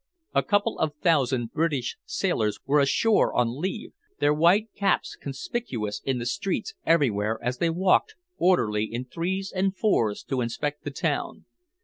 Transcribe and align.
A 0.33 0.41
couple 0.41 0.79
of 0.79 0.95
thousand 0.95 1.53
British 1.53 1.95
sailors 2.05 2.57
were 2.65 2.79
ashore 2.79 3.35
on 3.35 3.59
leave, 3.61 3.91
their 4.19 4.33
white 4.33 4.73
caps 4.73 5.15
conspicuous 5.15 6.01
in 6.03 6.17
the 6.17 6.25
streets 6.25 6.73
everywhere 6.87 7.37
as 7.43 7.59
they 7.59 7.69
walked 7.69 8.15
orderly 8.39 8.85
in 8.85 9.05
threes 9.05 9.53
and 9.55 9.77
fours 9.77 10.23
to 10.23 10.41
inspect 10.41 10.83
the 10.85 10.89
town. 10.89 11.45